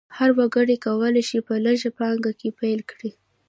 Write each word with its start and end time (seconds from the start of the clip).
هر 0.17 0.29
وګړی 0.39 0.75
کولی 0.85 1.23
شي 1.29 1.39
په 1.47 1.53
لږه 1.65 1.89
پانګه 1.97 2.31
کار 2.39 2.51
پیل 2.59 2.79
کړي. 2.91 3.11